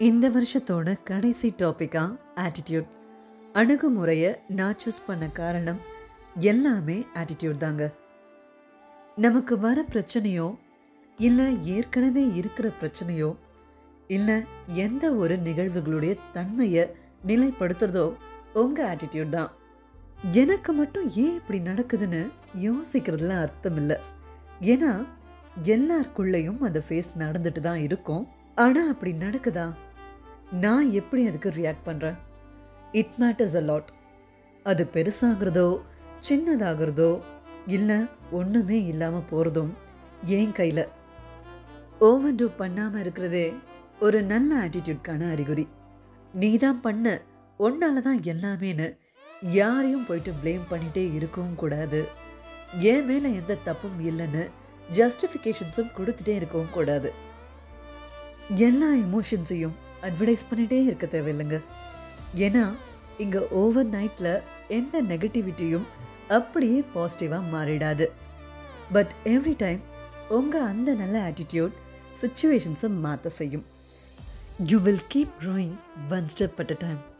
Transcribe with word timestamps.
இந்த 0.00 0.28
வருஷத்தோட 0.28 0.96
கடைசி 1.04 1.54
டாப்பிக்கா 1.58 2.16
ஆட்டிடியூட் 2.34 2.88
அணுகுமுறையை 3.52 4.34
நான் 4.48 4.74
சூஸ் 4.84 5.06
பண்ண 5.06 5.28
காரணம் 5.28 5.80
எல்லாமே 6.34 7.06
ஆட்டிடியூட் 7.14 7.56
தாங்க. 7.56 7.92
நமக்கு 9.16 9.58
வர 9.58 9.84
பிரச்சனையோ 9.92 10.56
இல்லை 11.18 11.58
ஏற்கனவே 11.64 12.34
இருக்கிற 12.34 12.70
பிரச்சனையோ 12.80 13.36
இல்லை 14.06 14.42
எந்த 14.66 15.14
ஒரு 15.14 15.36
நிகழ்வுகளுடைய 15.36 16.18
தன்மையை 16.32 16.90
நிலைப்படுத்துறதோ 17.26 18.16
உங்கள் 18.52 18.96
ஆட்டிடியூட் 18.96 19.28
தான். 19.28 19.50
எனக்கு 20.30 20.72
மட்டும் 20.72 21.08
ஏன் 21.08 21.34
இப்படி 21.34 21.60
நடக்குதுன்னு 21.60 22.30
யோசிக்கிறதுல 22.60 23.40
அர்த்தம் 23.40 23.76
இல்லை. 23.76 23.96
ஏன்னா 24.60 25.06
எல்லாருக்குள்ளேயும் 25.64 26.60
அந்த 26.60 26.82
ஃபேஸ் 26.88 27.10
நடந்துட்டு 27.18 27.60
தான் 27.60 27.76
இருக்கும். 27.76 28.28
ஆனால் 28.56 28.90
அப்படி 28.92 29.12
நடக்குதா? 29.12 29.66
நான் 30.50 30.92
எப்படி 30.92 31.22
அதுக்கு 31.28 31.50
ரியாக்ட் 31.50 31.86
பண்ணுறேன் 31.88 32.18
இட் 33.00 33.14
மேட்டர்ஸ் 33.22 33.56
அ 33.56 33.60
லாட் 33.60 33.90
அது 34.66 34.82
பெருசாகிறதோ 34.94 35.68
சின்னதாகிறதோ 36.28 37.22
இல்லை 37.66 37.98
ஒன்றுமே 38.30 38.78
இல்லாமல் 38.84 39.28
போகிறதும் 39.30 39.72
என் 40.38 40.52
கையில். 40.52 40.84
ஓவர் 41.98 42.34
டூ 42.34 42.46
பண்ணாமல் 42.60 43.00
இருக்கிறதே 43.00 43.46
ஒரு 44.00 44.22
நல்ல 44.22 44.50
ஆட்டிடியூட்கான 44.64 45.30
அறிகுறி. 45.34 45.68
நீ 46.34 46.56
தான் 46.56 46.80
பண்ண 46.80 47.06
உன்னால 47.58 48.00
தான் 48.00 48.20
எல்லாமேன்னு 48.32 48.86
யாரையும் 49.42 50.06
போயிட்டு 50.06 50.32
ப்ளேம் 50.42 50.70
பண்ணிட்டே 50.70 51.14
இருக்கவும் 51.14 51.54
கூடாது. 51.54 52.00
என் 52.92 53.06
மேலே 53.06 53.34
எந்த 53.40 53.56
தப்பும் 53.64 53.98
இல்லைன்னு 54.10 54.44
ஜஸ்டிஃபிகேஷன்ஸும் 54.98 55.94
கொடுத்துட்டே 55.98 56.34
இருக்கவும் 56.40 56.74
கூடாது. 56.74 57.10
எல்லா 58.48 58.86
எமோஷன்ஸையும் 58.86 59.76
அட்வர்டைஸ் 60.02 60.48
பண்ணிகிட்டே 60.50 60.84
இருக்க 60.84 61.06
தேவையில்லைங்க. 61.06 61.60
ஏன்னா 62.36 62.74
இங்கே 63.18 63.38
ஓவர் 63.38 63.86
நைட்டில் 63.86 64.42
எந்த 64.68 65.02
நெகட்டிவிட்டியும் 65.02 65.86
அப்படியே 66.28 66.84
பாசிட்டிவாக 66.94 67.50
மாறிடாது. 67.52 68.06
பட் 68.92 69.12
எவ்ரி 69.24 69.56
டைம் 69.56 69.80
உங்கள் 70.28 70.62
அந்த 70.62 70.94
நல்ல 70.94 71.30
ஆட்டிடியூட் 71.30 71.72
சுச்சுவேஷன்ஸை 72.22 73.00
மாற்ற 73.00 73.30
செய்யும். 73.30 73.64
You 74.66 74.78
will 74.78 75.06
keep 75.14 75.34
growing 75.40 75.76
one 76.10 76.28
step 76.36 76.56
at 76.56 76.70
a 76.70 76.76
time 76.78 77.11